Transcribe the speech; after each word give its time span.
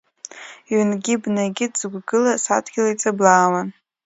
Ҩнгьы-бнагьы 0.77 1.65
дзықәгылаз 1.73 2.43
адгьыл 2.55 2.87
иҵыблаауан. 2.91 3.67